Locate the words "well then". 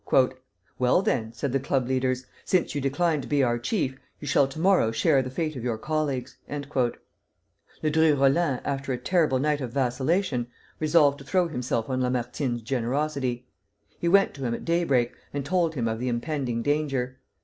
0.79-1.31